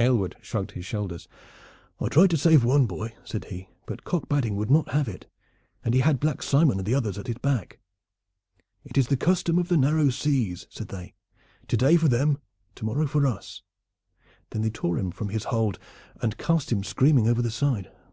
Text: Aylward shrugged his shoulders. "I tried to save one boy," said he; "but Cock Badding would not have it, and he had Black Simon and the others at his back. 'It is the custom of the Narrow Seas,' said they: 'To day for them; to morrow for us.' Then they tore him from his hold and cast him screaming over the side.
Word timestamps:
Aylward 0.00 0.34
shrugged 0.42 0.72
his 0.72 0.84
shoulders. 0.84 1.28
"I 2.00 2.08
tried 2.08 2.30
to 2.30 2.36
save 2.36 2.64
one 2.64 2.86
boy," 2.86 3.14
said 3.22 3.44
he; 3.44 3.68
"but 3.86 4.02
Cock 4.02 4.28
Badding 4.28 4.56
would 4.56 4.72
not 4.72 4.88
have 4.88 5.06
it, 5.06 5.26
and 5.84 5.94
he 5.94 6.00
had 6.00 6.18
Black 6.18 6.42
Simon 6.42 6.78
and 6.78 6.84
the 6.84 6.96
others 6.96 7.16
at 7.16 7.28
his 7.28 7.38
back. 7.38 7.78
'It 8.84 8.98
is 8.98 9.06
the 9.06 9.16
custom 9.16 9.56
of 9.56 9.68
the 9.68 9.76
Narrow 9.76 10.10
Seas,' 10.10 10.66
said 10.68 10.88
they: 10.88 11.14
'To 11.68 11.76
day 11.76 11.96
for 11.96 12.08
them; 12.08 12.38
to 12.74 12.84
morrow 12.84 13.06
for 13.06 13.24
us.' 13.24 13.62
Then 14.50 14.62
they 14.62 14.70
tore 14.70 14.98
him 14.98 15.12
from 15.12 15.28
his 15.28 15.44
hold 15.44 15.78
and 16.20 16.36
cast 16.38 16.72
him 16.72 16.82
screaming 16.82 17.28
over 17.28 17.40
the 17.40 17.48
side. 17.52 17.88